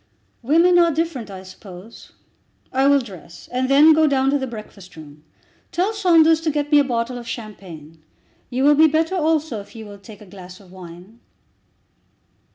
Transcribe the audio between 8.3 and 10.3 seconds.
You will be better also if you will take a